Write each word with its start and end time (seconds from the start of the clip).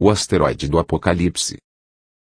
O 0.00 0.10
asteroide 0.10 0.68
do 0.68 0.78
apocalipse. 0.78 1.58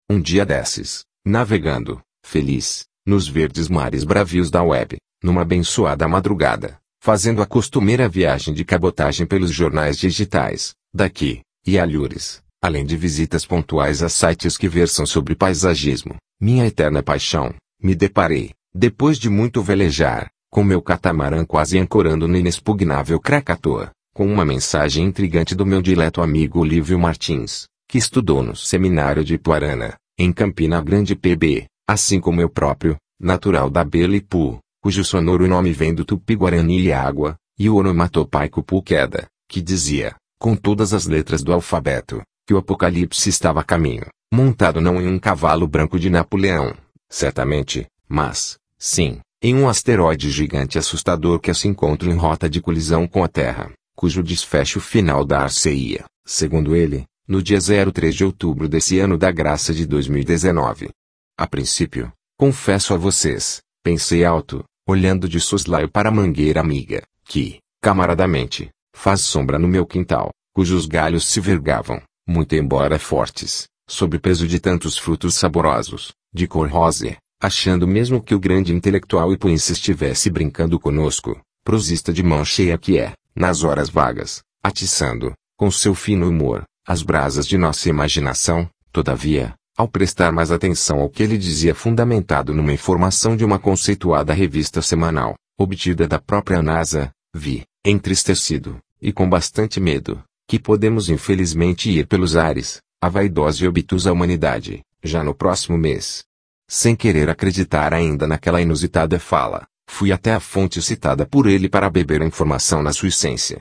Um 0.09 0.19
dia 0.19 0.47
desses, 0.47 1.05
navegando, 1.23 2.01
feliz, 2.25 2.87
nos 3.05 3.29
verdes 3.29 3.69
mares 3.69 4.03
bravios 4.03 4.51
da 4.51 4.63
web, 4.63 4.97
numa 5.23 5.43
abençoada 5.43 6.09
madrugada, 6.09 6.79
fazendo 7.03 7.43
a 7.43 7.47
costumeira 7.47 8.09
viagem 8.09 8.55
de 8.55 8.65
cabotagem 8.65 9.27
pelos 9.27 9.51
jornais 9.51 9.99
digitais, 9.99 10.75
daqui, 10.91 11.43
e 11.67 11.79
alhures, 11.79 12.43
além 12.63 12.87
de 12.87 12.97
visitas 12.97 13.45
pontuais 13.45 14.03
a 14.03 14.09
sites 14.09 14.57
que 14.57 14.71
versam 14.71 15.05
sobre 15.05 15.35
paisagismo, 15.35 16.17
minha 16.41 16.67
eterna 16.67 17.03
paixão, 17.03 17.55
me 17.79 17.95
deparei, 17.95 18.53
depois 18.75 19.19
de 19.19 19.29
muito 19.29 19.63
velejar, 19.63 20.31
com 20.51 20.65
meu 20.65 20.81
catamarã 20.81 21.45
quase 21.45 21.79
ancorando 21.79 22.27
no 22.27 22.39
inexpugnável 22.39 23.21
Krakatoa, 23.21 23.91
com 24.17 24.27
uma 24.27 24.47
mensagem 24.47 25.05
intrigante 25.05 25.55
do 25.55 25.67
meu 25.67 25.83
dileto 25.83 26.23
amigo 26.23 26.61
Olívio 26.61 26.99
Martins, 26.99 27.67
que 27.87 27.99
estudou 27.99 28.43
no 28.43 28.57
seminário 28.57 29.23
de 29.23 29.37
Puarana, 29.37 29.95
em 30.19 30.33
Campina 30.33 30.81
Grande 30.81 31.15
PB, 31.15 31.67
assim 31.87 32.19
como 32.19 32.41
eu 32.41 32.49
próprio, 32.49 32.97
natural 33.21 33.69
da 33.69 33.85
Belipu, 33.85 34.59
cujo 34.83 35.05
sonoro 35.05 35.47
nome 35.47 35.71
vem 35.71 35.95
do 35.95 36.03
tupi-guarani 36.03 36.81
e 36.81 36.93
água, 36.95 37.37
e 37.59 37.69
o 37.69 37.77
onomatopaico 37.77 38.63
Puqueda, 38.63 39.27
que 39.47 39.61
dizia, 39.61 40.15
com 40.41 40.57
todas 40.57 40.95
as 40.95 41.07
letras 41.07 41.43
do 41.43 41.53
alfabeto, 41.53 42.23
que 42.47 42.55
o 42.55 42.57
apocalipse 42.57 43.29
estava 43.29 43.61
a 43.61 43.65
caminho, 43.65 44.07
montado 44.33 44.81
não 44.81 44.99
em 44.99 45.07
um 45.07 45.19
cavalo 45.19 45.69
branco 45.69 45.99
de 45.99 46.09
Napoleão, 46.09 46.75
certamente, 47.11 47.87
mas, 48.09 48.57
sim, 48.79 49.19
em 49.43 49.55
um 49.55 49.69
asteroide 49.69 50.31
gigante 50.31 50.79
assustador 50.79 51.39
que 51.39 51.53
se 51.53 51.69
encontra 51.69 52.09
em 52.09 52.17
rota 52.17 52.49
de 52.49 52.63
colisão 52.63 53.07
com 53.07 53.23
a 53.23 53.29
Terra, 53.29 53.71
cujo 53.97 54.23
desfecho 54.23 54.79
final 54.79 55.25
dar-se-ia, 55.25 56.05
segundo 56.25 56.77
ele, 56.77 57.07
no 57.27 57.43
dia 57.43 57.59
03 57.59 58.15
de 58.15 58.25
outubro 58.25 58.69
desse 58.69 58.99
ano 59.01 59.17
da 59.17 59.33
graça 59.33 59.73
de 59.73 59.87
2019. 59.87 60.91
A 61.37 61.47
princípio, 61.47 62.13
confesso 62.39 62.93
a 62.93 62.97
vocês, 62.99 63.63
pensei 63.83 64.25
alto, 64.25 64.63
olhando 64.87 65.29
de 65.29 65.41
soslaio 65.41 65.91
para 65.91 66.11
a 66.11 66.13
mangueira 66.13 66.61
amiga, 66.61 67.03
que, 67.25 67.59
camaradamente, 67.83 68.69
faz 68.95 69.23
sombra 69.23 69.59
no 69.59 69.67
meu 69.67 69.87
quintal, 69.87 70.31
cujos 70.53 70.87
galhos 70.87 71.27
se 71.27 71.41
vergavam, 71.41 72.01
muito 72.29 72.55
embora 72.55 72.99
fortes, 72.99 73.67
sob 73.89 74.19
peso 74.19 74.47
de 74.47 74.61
tantos 74.61 74.99
frutos 74.99 75.35
saborosos, 75.35 76.13
de 76.33 76.47
cor 76.47 76.69
rosa, 76.69 77.17
achando 77.41 77.87
mesmo 77.87 78.23
que 78.23 78.35
o 78.35 78.41
grande 78.41 78.75
intelectual 78.75 79.33
Ipuense 79.33 79.73
estivesse 79.73 80.31
brincando 80.31 80.79
conosco, 80.79 81.41
prosista 81.65 82.13
de 82.13 82.23
mão 82.23 82.45
cheia 82.45 82.79
que 82.79 82.99
é, 82.99 83.13
nas 83.37 83.63
horas 83.63 83.91
vagas, 83.91 84.43
atiçando, 84.63 85.35
com 85.57 85.71
seu 85.71 85.95
fino 85.95 86.29
humor, 86.29 86.65
as 86.87 87.03
brasas 87.03 87.47
de 87.47 87.59
nossa 87.59 87.89
imaginação, 87.89 88.69
todavia, 88.91 89.55
ao 89.77 89.87
prestar 89.87 90.33
mais 90.33 90.51
atenção 90.51 91.01
ao 91.01 91.11
que 91.11 91.23
ele 91.23 91.37
dizia 91.37 91.75
fundamentado 91.75 92.55
numa 92.55 92.73
informação 92.73 93.37
de 93.37 93.45
uma 93.45 93.59
conceituada 93.59 94.33
revista 94.33 94.81
semanal, 94.81 95.35
obtida 95.59 96.09
da 96.09 96.19
própria 96.19 96.63
NASA, 96.63 97.11
vi, 97.35 97.65
entristecido, 97.85 98.79
e 99.01 99.13
com 99.13 99.29
bastante 99.29 99.79
medo, 99.79 100.23
que 100.49 100.59
podemos 100.59 101.11
infelizmente 101.11 101.91
ir 101.91 102.07
pelos 102.07 102.37
ares, 102.37 102.81
a 103.03 103.09
vaidosa 103.09 103.65
e 103.65 103.69
obtusa 103.69 104.13
humanidade, 104.13 104.81
já 105.03 105.23
no 105.23 105.35
próximo 105.35 105.77
mês. 105.77 106.25
Sem 106.69 106.97
querer 106.97 107.29
acreditar 107.29 107.93
ainda 107.93 108.27
naquela 108.27 108.63
inusitada 108.63 109.21
fala, 109.21 109.67
fui 109.89 110.13
até 110.13 110.33
a 110.33 110.41
fonte 110.41 110.83
citada 110.83 111.27
por 111.27 111.47
ele 111.47 111.69
para 111.69 111.91
beber 111.91 112.23
a 112.23 112.27
informação 112.27 112.83
na 112.83 112.93
sua 112.93 113.09
essência. 113.09 113.59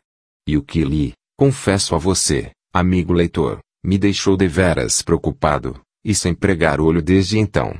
E 0.47 0.57
o 0.57 0.63
que 0.63 0.83
li, 0.83 1.13
confesso 1.37 1.95
a 1.95 1.97
você, 1.97 2.51
amigo 2.73 3.13
leitor, 3.13 3.59
me 3.83 3.97
deixou 3.97 4.35
deveras 4.35 5.01
preocupado, 5.01 5.79
e 6.03 6.13
sem 6.13 6.33
pregar 6.33 6.79
olho 6.81 7.01
desde 7.01 7.37
então. 7.37 7.77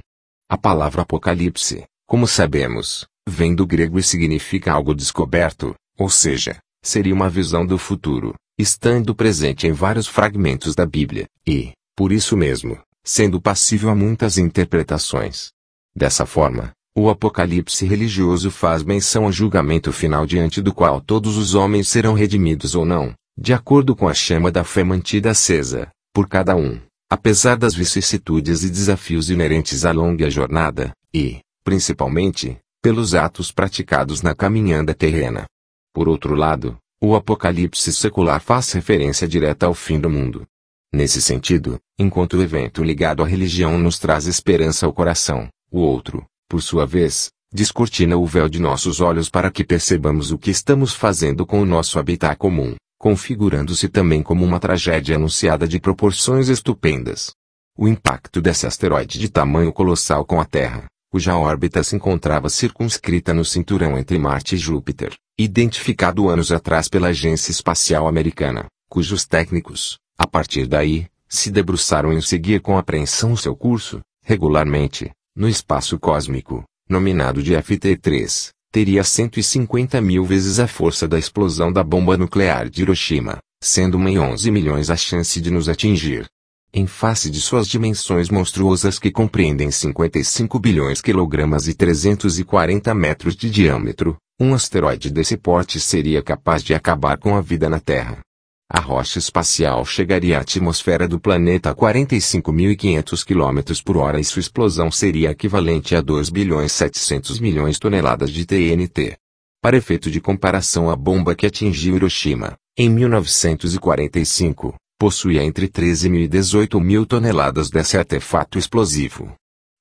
A 0.50 0.58
palavra 0.58 1.02
apocalipse, 1.02 1.84
como 2.08 2.28
sabemos, 2.28 3.06
vem 3.28 3.56
do 3.56 3.66
grego 3.66 3.98
e 3.98 4.04
significa 4.04 4.72
algo 4.72 4.94
descoberto, 4.94 5.74
ou 5.98 6.10
seja, 6.10 6.60
seria 6.84 7.14
uma 7.14 7.30
visão 7.30 7.66
do 7.66 7.78
futuro, 7.78 8.36
estando 8.58 9.16
presente 9.16 9.66
em 9.66 9.72
vários 9.72 10.08
fragmentos 10.08 10.76
da 10.76 10.86
Bíblia, 10.86 11.28
e, 11.48 11.72
por 11.96 12.12
isso 12.12 12.38
mesmo, 12.38 12.80
sendo 13.04 13.42
passível 13.42 13.90
a 13.90 13.96
muitas 13.96 14.38
interpretações. 14.38 15.50
Dessa 15.96 16.26
forma, 16.26 16.72
o 16.98 17.10
Apocalipse 17.10 17.86
religioso 17.86 18.50
faz 18.50 18.82
menção 18.82 19.26
ao 19.26 19.32
julgamento 19.32 19.92
final 19.92 20.26
diante 20.26 20.62
do 20.62 20.74
qual 20.74 21.02
todos 21.02 21.36
os 21.36 21.54
homens 21.54 21.90
serão 21.90 22.14
redimidos 22.14 22.74
ou 22.74 22.86
não, 22.86 23.14
de 23.38 23.54
acordo 23.54 23.94
com 23.96 24.08
a 24.08 24.14
chama 24.14 24.50
da 24.50 24.64
fé 24.64 24.84
mantida 24.84 25.32
acesa, 25.32 25.90
por 26.14 26.30
cada 26.30 26.56
um, 26.56 26.80
apesar 27.10 27.58
das 27.58 27.76
vicissitudes 27.76 28.64
e 28.64 28.70
desafios 28.70 29.30
inerentes 29.30 29.84
à 29.84 29.92
longa 29.92 30.30
jornada, 30.30 30.94
e, 31.14 31.40
principalmente, 31.66 32.58
pelos 32.82 33.14
atos 33.14 33.52
praticados 33.52 34.22
na 34.22 34.34
caminhada 34.34 34.94
terrena. 34.94 35.46
Por 35.94 36.08
outro 36.08 36.34
lado, 36.34 36.78
o 37.02 37.14
Apocalipse 37.14 37.92
secular 37.92 38.40
faz 38.40 38.72
referência 38.72 39.28
direta 39.28 39.66
ao 39.66 39.74
fim 39.74 40.00
do 40.00 40.10
mundo, 40.10 40.48
Nesse 40.96 41.22
sentido, 41.22 41.78
enquanto 42.00 42.38
o 42.38 42.42
evento 42.42 42.82
ligado 42.82 43.22
à 43.22 43.28
religião 43.28 43.78
nos 43.78 44.00
traz 44.00 44.28
esperança 44.28 44.86
ao 44.86 44.94
coração, 44.94 45.50
o 45.70 45.82
outro, 45.82 46.26
por 46.48 46.62
sua 46.62 46.86
vez, 46.86 47.30
descortina 47.52 48.18
o 48.18 48.26
véu 48.26 48.48
de 48.48 48.60
nossos 48.60 49.00
olhos 49.00 49.30
para 49.30 49.50
que 49.50 49.64
percebamos 49.64 50.32
o 50.32 50.38
que 50.38 50.52
estamos 50.52 50.94
fazendo 50.94 51.46
com 51.46 51.62
o 51.62 51.66
nosso 51.66 51.98
habitat 51.98 52.38
comum, 52.38 52.76
configurando-se 53.00 53.90
também 53.90 54.22
como 54.22 54.46
uma 54.46 54.60
tragédia 54.60 55.16
anunciada 55.16 55.68
de 55.68 55.80
proporções 55.80 56.50
estupendas. 56.50 57.32
O 57.78 57.88
impacto 57.88 58.42
desse 58.42 58.66
asteroide 58.66 59.20
de 59.20 59.30
tamanho 59.30 59.74
colossal 59.74 60.24
com 60.24 60.40
a 60.40 60.46
Terra, 60.46 60.86
cuja 61.12 61.36
órbita 61.36 61.84
se 61.84 61.96
encontrava 61.96 62.50
circunscrita 62.50 63.34
no 63.34 63.44
cinturão 63.44 63.98
entre 63.98 64.18
Marte 64.18 64.56
e 64.56 64.58
Júpiter, 64.58 65.14
identificado 65.38 66.30
anos 66.30 66.52
atrás 66.52 66.88
pela 66.88 67.08
Agência 67.08 67.52
Espacial 67.52 68.08
Americana, 68.08 68.68
cujos 68.90 69.26
técnicos, 69.26 69.98
a 70.18 70.28
partir 70.28 70.68
daí, 70.68 71.08
se 71.28 71.52
debruçaram 71.52 72.14
em 72.14 72.22
seguir 72.22 72.62
com 72.62 72.78
apreensão 72.78 73.34
o 73.34 73.38
seu 73.38 73.56
curso, 73.56 74.00
regularmente, 74.24 75.12
no 75.36 75.50
espaço 75.50 76.00
cósmico, 76.00 76.64
nominado 76.90 77.44
de 77.44 77.54
FT3, 77.54 78.52
teria 78.72 79.04
150 79.04 80.00
mil 80.00 80.24
vezes 80.24 80.60
a 80.60 80.68
força 80.68 81.08
da 81.08 81.20
explosão 81.20 81.74
da 81.74 81.84
bomba 81.84 82.18
nuclear 82.18 82.70
de 82.70 82.84
Hiroshima, 82.84 83.40
sendo 83.62 83.96
uma 83.96 84.10
em 84.10 84.18
11 84.18 84.50
milhões 84.50 84.90
a 84.90 84.96
chance 84.96 85.42
de 85.42 85.52
nos 85.52 85.68
atingir. 85.68 86.26
Em 86.74 86.88
face 86.88 87.30
de 87.30 87.42
suas 87.42 87.68
dimensões 87.68 88.30
monstruosas 88.30 88.98
que 88.98 89.12
compreendem 89.12 89.72
55 89.72 90.58
bilhões 90.58 91.02
quilogramas 91.02 91.68
e 91.68 91.74
340 91.74 92.94
metros 92.94 93.36
de 93.36 93.50
diâmetro, 93.50 94.18
um 94.40 94.54
asteroide 94.54 95.10
desse 95.10 95.36
porte 95.36 95.80
seria 95.80 96.22
capaz 96.22 96.64
de 96.64 96.74
acabar 96.74 97.18
com 97.18 97.36
a 97.36 97.42
vida 97.42 97.70
na 97.70 97.80
Terra. 97.80 98.25
A 98.68 98.80
rocha 98.80 99.20
espacial 99.20 99.86
chegaria 99.86 100.40
à 100.40 100.42
atmosfera 100.42 101.08
do 101.08 101.20
planeta 101.20 101.70
a 101.70 101.76
45.500 101.76 103.24
km 103.24 103.84
por 103.84 103.98
hora 103.98 104.20
e 104.20 104.24
sua 104.24 104.40
explosão 104.40 104.90
seria 104.90 105.30
equivalente 105.30 105.96
a 105.96 106.02
2 106.02 106.30
bilhões 106.30 106.72
700 106.72 107.40
milhões 107.40 107.78
toneladas 107.78 108.32
de 108.32 108.44
TNT. 108.44 109.18
Para 109.62 109.78
efeito 109.78 110.10
de 110.10 110.20
comparação 110.20 110.90
a 110.90 110.96
bomba 110.96 111.36
que 111.36 111.46
atingiu 111.46 111.96
Hiroshima, 111.96 112.58
em 112.76 112.90
1945, 112.90 114.76
possuía 114.98 115.44
entre 115.44 115.68
13 115.68 116.10
mil 116.10 116.22
e 116.22 116.28
18 116.28 116.80
mil 116.80 117.06
toneladas 117.06 117.70
desse 117.70 117.98
artefato 117.98 118.58
explosivo. 118.58 119.36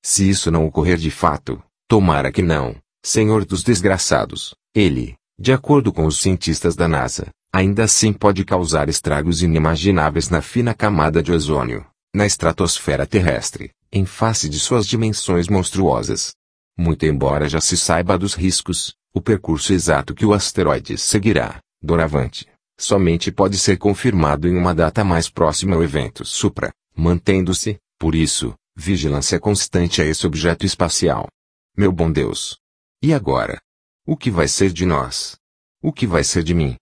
Se 0.04 0.28
isso 0.28 0.50
não 0.50 0.66
ocorrer 0.66 0.98
de 0.98 1.10
fato, 1.10 1.62
tomara 1.88 2.30
que 2.30 2.42
não, 2.42 2.76
Senhor 3.02 3.46
dos 3.46 3.62
desgraçados, 3.62 4.54
ele, 4.74 5.14
de 5.38 5.52
acordo 5.52 5.90
com 5.90 6.04
os 6.04 6.20
cientistas 6.20 6.76
da 6.76 6.86
NASA, 6.86 7.28
ainda 7.54 7.84
assim 7.84 8.12
pode 8.12 8.44
causar 8.44 8.88
estragos 8.88 9.40
inimagináveis 9.40 10.28
na 10.28 10.42
fina 10.42 10.74
camada 10.74 11.22
de 11.22 11.30
ozônio, 11.30 11.86
na 12.12 12.26
estratosfera 12.26 13.06
terrestre, 13.06 13.70
em 13.92 14.04
face 14.04 14.48
de 14.48 14.58
suas 14.58 14.84
dimensões 14.84 15.46
monstruosas. 15.46 16.34
Muito 16.76 17.06
embora 17.06 17.48
já 17.48 17.60
se 17.60 17.76
saiba 17.76 18.18
dos 18.18 18.34
riscos, 18.34 18.96
o 19.14 19.20
percurso 19.20 19.72
exato 19.72 20.16
que 20.16 20.26
o 20.26 20.34
asteroide 20.34 20.98
seguirá, 20.98 21.60
doravante, 21.80 22.48
somente 22.76 23.30
pode 23.30 23.56
ser 23.56 23.78
confirmado 23.78 24.48
em 24.48 24.56
uma 24.56 24.74
data 24.74 25.04
mais 25.04 25.30
próxima 25.30 25.76
ao 25.76 25.84
evento 25.84 26.24
supra, 26.24 26.72
mantendo-se, 26.96 27.78
por 28.00 28.16
isso, 28.16 28.52
vigilância 28.74 29.38
constante 29.38 30.02
a 30.02 30.04
esse 30.04 30.26
objeto 30.26 30.66
espacial. 30.66 31.28
Meu 31.76 31.92
bom 31.92 32.10
Deus! 32.10 32.58
E 33.00 33.14
agora? 33.14 33.60
O 34.04 34.16
que 34.16 34.28
vai 34.28 34.48
ser 34.48 34.72
de 34.72 34.84
nós? 34.84 35.36
O 35.80 35.92
que 35.92 36.04
vai 36.04 36.24
ser 36.24 36.42
de 36.42 36.52
mim? 36.52 36.76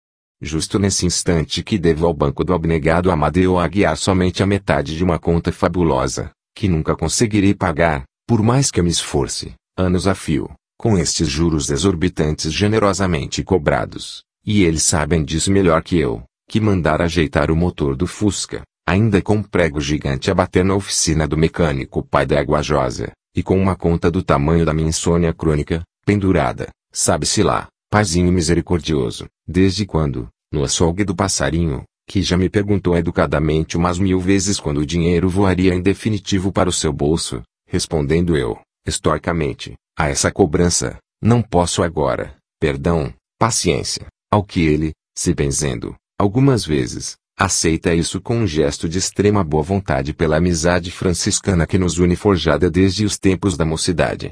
Justo 0.44 0.76
nesse 0.76 1.06
instante 1.06 1.62
que 1.62 1.78
devo 1.78 2.04
ao 2.04 2.12
banco 2.12 2.42
do 2.42 2.52
abnegado 2.52 3.12
Amadeu 3.12 3.60
Aguiar 3.60 3.96
somente 3.96 4.42
a 4.42 4.46
metade 4.46 4.96
de 4.96 5.04
uma 5.04 5.16
conta 5.16 5.52
fabulosa, 5.52 6.32
que 6.52 6.66
nunca 6.66 6.96
conseguirei 6.96 7.54
pagar, 7.54 8.02
por 8.26 8.42
mais 8.42 8.68
que 8.68 8.80
eu 8.80 8.84
me 8.84 8.90
esforce, 8.90 9.54
anos 9.78 10.08
a 10.08 10.16
fio, 10.16 10.50
com 10.76 10.98
estes 10.98 11.28
juros 11.28 11.70
exorbitantes 11.70 12.52
generosamente 12.52 13.44
cobrados, 13.44 14.24
e 14.44 14.64
eles 14.64 14.82
sabem 14.82 15.22
disso 15.22 15.52
melhor 15.52 15.80
que 15.80 15.96
eu, 15.96 16.24
que 16.50 16.60
mandar 16.60 17.00
ajeitar 17.00 17.48
o 17.48 17.56
motor 17.56 17.94
do 17.94 18.08
Fusca, 18.08 18.62
ainda 18.84 19.22
com 19.22 19.36
um 19.36 19.42
prego 19.44 19.80
gigante 19.80 20.28
a 20.28 20.34
bater 20.34 20.64
na 20.64 20.74
oficina 20.74 21.24
do 21.24 21.36
mecânico 21.36 22.02
pai 22.02 22.26
da 22.26 22.40
Aguajosa, 22.40 23.12
e 23.32 23.44
com 23.44 23.56
uma 23.62 23.76
conta 23.76 24.10
do 24.10 24.24
tamanho 24.24 24.64
da 24.64 24.74
minha 24.74 24.88
insônia 24.88 25.32
crônica, 25.32 25.84
pendurada, 26.04 26.68
sabe-se 26.92 27.44
lá, 27.44 27.68
paizinho 27.92 28.32
misericordioso, 28.32 29.26
desde 29.46 29.84
quando, 29.84 30.26
no 30.50 30.64
açougue 30.64 31.04
do 31.04 31.14
passarinho, 31.14 31.84
que 32.08 32.22
já 32.22 32.38
me 32.38 32.48
perguntou 32.48 32.96
educadamente 32.96 33.76
umas 33.76 33.98
mil 33.98 34.18
vezes 34.18 34.58
quando 34.58 34.78
o 34.78 34.86
dinheiro 34.86 35.28
voaria 35.28 35.74
em 35.74 35.82
definitivo 35.82 36.50
para 36.50 36.70
o 36.70 36.72
seu 36.72 36.90
bolso, 36.90 37.42
respondendo 37.68 38.34
eu, 38.34 38.58
estoicamente, 38.86 39.74
a 39.94 40.08
essa 40.08 40.32
cobrança, 40.32 40.96
não 41.22 41.42
posso 41.42 41.82
agora, 41.82 42.34
perdão, 42.58 43.12
paciência, 43.38 44.06
ao 44.30 44.42
que 44.42 44.62
ele, 44.62 44.92
se 45.14 45.34
benzendo, 45.34 45.94
algumas 46.18 46.64
vezes, 46.64 47.16
aceita 47.38 47.94
isso 47.94 48.22
com 48.22 48.38
um 48.38 48.46
gesto 48.46 48.88
de 48.88 48.96
extrema 48.96 49.44
boa 49.44 49.62
vontade 49.62 50.14
pela 50.14 50.38
amizade 50.38 50.90
franciscana 50.90 51.66
que 51.66 51.76
nos 51.76 51.98
une 51.98 52.16
forjada 52.16 52.70
desde 52.70 53.04
os 53.04 53.18
tempos 53.18 53.54
da 53.54 53.66
mocidade. 53.66 54.30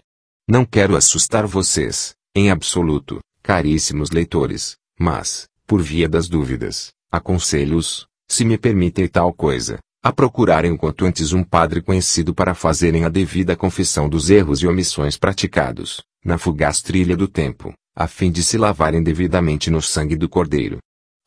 Não 0.48 0.64
quero 0.64 0.96
assustar 0.96 1.46
vocês, 1.46 2.14
em 2.34 2.50
absoluto, 2.50 3.20
caríssimos 3.42 4.10
leitores, 4.10 4.76
mas, 4.98 5.48
por 5.66 5.82
via 5.82 6.08
das 6.08 6.28
dúvidas, 6.28 6.90
aconselho-os, 7.10 8.06
se 8.28 8.44
me 8.44 8.56
permitem 8.56 9.08
tal 9.08 9.32
coisa, 9.32 9.78
a 10.02 10.12
procurarem 10.12 10.72
o 10.72 10.78
quanto 10.78 11.04
antes 11.04 11.32
um 11.32 11.44
padre 11.44 11.82
conhecido 11.82 12.34
para 12.34 12.54
fazerem 12.54 13.04
a 13.04 13.08
devida 13.08 13.56
confissão 13.56 14.08
dos 14.08 14.30
erros 14.30 14.62
e 14.62 14.66
omissões 14.66 15.18
praticados, 15.18 16.02
na 16.24 16.38
fugaz 16.38 16.80
trilha 16.80 17.16
do 17.16 17.28
tempo, 17.28 17.74
a 17.94 18.06
fim 18.06 18.30
de 18.30 18.42
se 18.42 18.56
lavarem 18.56 19.02
devidamente 19.02 19.70
no 19.70 19.82
sangue 19.82 20.16
do 20.16 20.28
Cordeiro. 20.28 20.78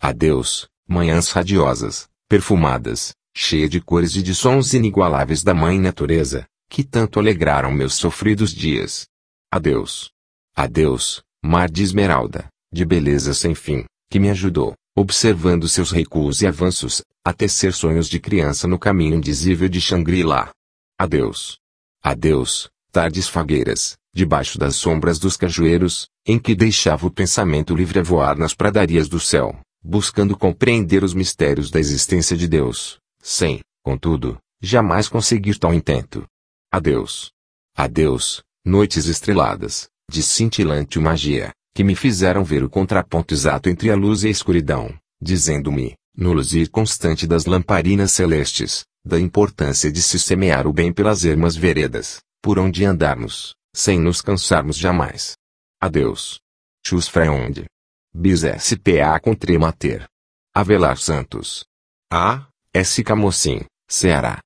Adeus, 0.02 0.68
manhãs 0.88 1.30
radiosas, 1.30 2.08
perfumadas, 2.28 3.14
cheias 3.36 3.70
de 3.70 3.80
cores 3.80 4.16
e 4.16 4.24
de 4.24 4.34
sons 4.34 4.74
inigualáveis 4.74 5.44
da 5.44 5.54
Mãe 5.54 5.80
Natureza, 5.80 6.46
que 6.70 6.84
tanto 6.84 7.20
alegraram 7.20 7.72
meus 7.72 7.94
sofridos 7.94 8.52
dias. 8.52 9.06
Adeus. 9.52 10.10
Adeus, 10.56 11.24
mar 11.46 11.70
de 11.70 11.84
esmeralda, 11.84 12.48
de 12.72 12.86
beleza 12.86 13.34
sem 13.34 13.54
fim, 13.54 13.84
que 14.10 14.18
me 14.18 14.30
ajudou, 14.30 14.74
observando 14.96 15.68
seus 15.68 15.92
recuos 15.92 16.42
e 16.42 16.48
avanços, 16.48 17.02
a 17.26 17.34
tecer 17.34 17.74
sonhos 17.74 18.08
de 18.08 18.18
criança 18.18 18.66
no 18.66 18.80
caminho 18.80 19.16
indizível 19.16 19.68
de 19.68 19.82
Shangri-La. 19.82 20.52
Adeus. 20.98 21.58
Adeus, 22.02 22.70
tardes 22.94 23.28
fagueiras, 23.28 23.98
debaixo 24.16 24.58
das 24.58 24.78
sombras 24.78 25.20
dos 25.20 25.36
cajueiros, 25.36 26.08
em 26.26 26.40
que 26.40 26.56
deixava 26.56 27.08
o 27.08 27.12
pensamento 27.12 27.76
livre 27.76 28.00
a 28.00 28.04
voar 28.04 28.38
nas 28.38 28.54
pradarias 28.54 29.10
do 29.10 29.20
céu, 29.20 29.60
buscando 29.84 30.38
compreender 30.38 31.04
os 31.04 31.14
mistérios 31.14 31.70
da 31.70 31.80
existência 31.80 32.38
de 32.38 32.48
Deus, 32.48 33.00
sem, 33.22 33.60
contudo, 33.84 34.38
jamais 34.62 35.10
conseguir 35.10 35.60
tal 35.60 35.74
intento. 35.74 36.26
Adeus. 36.72 37.32
Adeus, 37.76 38.44
noites 38.66 39.08
estreladas, 39.08 39.90
de 40.10 40.22
cintilante 40.22 41.00
magia, 41.00 41.52
que 41.74 41.84
me 41.84 41.96
fizeram 41.96 42.44
ver 42.44 42.64
o 42.64 42.70
contraponto 42.70 43.34
exato 43.34 43.70
entre 43.70 43.90
a 43.90 43.96
luz 43.96 44.24
e 44.24 44.28
a 44.28 44.32
escuridão, 44.32 44.94
dizendo-me, 45.22 45.96
no 46.16 46.34
luzir 46.34 46.70
constante 46.70 47.26
das 47.26 47.46
lamparinas 47.46 48.12
celestes, 48.12 48.86
da 49.06 49.20
importância 49.20 49.92
de 49.92 50.02
se 50.02 50.20
semear 50.20 50.68
o 50.68 50.74
bem 50.74 50.94
pelas 50.94 51.26
ermas 51.26 51.56
veredas, 51.56 52.22
por 52.42 52.60
onde 52.60 52.86
andarmos, 52.86 53.56
sem 53.76 54.00
nos 54.00 54.22
cansarmos 54.22 54.78
jamais. 54.78 55.36
Adeus. 55.82 56.40
Chus 56.86 57.08
Freund. 57.08 57.66
Bis 58.14 58.42
SPA 58.42 59.20
Contremater. 59.20 60.06
Avelar 60.54 60.98
Santos. 60.98 61.66
A. 62.12 62.48
S. 62.74 63.04
Camocim, 63.04 63.62
Ceará. 63.90 64.42